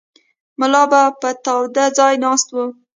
[0.59, 2.57] ملا به په تاوده ځای ناست و.